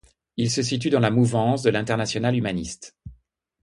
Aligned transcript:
Il 0.35 0.49
se 0.49 0.63
situe 0.63 0.89
dans 0.89 0.99
la 0.99 1.11
mouvance 1.11 1.61
de 1.61 1.69
l'Internationale 1.69 2.35
humaniste. 2.35 2.97